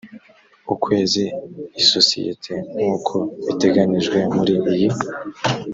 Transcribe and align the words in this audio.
ukwezi 0.73 1.23
isosiyete 1.81 2.53
nk 2.73 2.81
uko 2.97 3.15
biteganyijwe 3.45 4.17
muri 4.35 4.53
iyi 4.73 4.89